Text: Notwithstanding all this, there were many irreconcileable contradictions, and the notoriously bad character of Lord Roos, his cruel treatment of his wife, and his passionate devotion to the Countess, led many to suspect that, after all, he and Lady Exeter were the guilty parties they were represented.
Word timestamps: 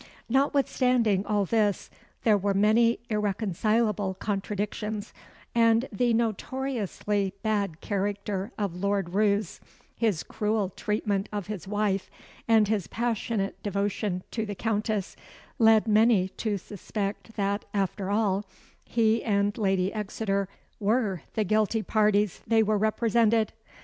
Notwithstanding 0.29 1.27
all 1.27 1.45
this, 1.45 1.91
there 2.23 2.35
were 2.35 2.55
many 2.55 3.01
irreconcileable 3.11 4.15
contradictions, 4.15 5.13
and 5.53 5.87
the 5.91 6.11
notoriously 6.15 7.35
bad 7.43 7.81
character 7.81 8.51
of 8.57 8.73
Lord 8.75 9.09
Roos, 9.13 9.59
his 9.95 10.23
cruel 10.23 10.69
treatment 10.69 11.29
of 11.31 11.45
his 11.45 11.67
wife, 11.67 12.09
and 12.47 12.67
his 12.67 12.87
passionate 12.87 13.61
devotion 13.61 14.23
to 14.31 14.43
the 14.43 14.55
Countess, 14.55 15.15
led 15.59 15.87
many 15.87 16.29
to 16.29 16.57
suspect 16.57 17.35
that, 17.35 17.63
after 17.71 18.09
all, 18.09 18.45
he 18.83 19.23
and 19.23 19.55
Lady 19.55 19.93
Exeter 19.93 20.49
were 20.79 21.21
the 21.35 21.43
guilty 21.43 21.83
parties 21.83 22.41
they 22.47 22.63
were 22.63 22.79
represented. 22.79 23.53